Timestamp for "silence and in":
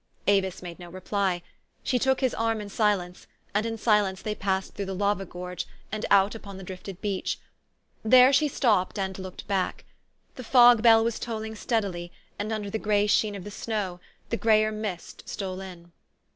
2.69-3.77